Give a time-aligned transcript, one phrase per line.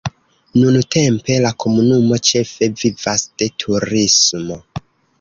[0.61, 4.63] Nuntempe la komunumo ĉefe vivas de turismo.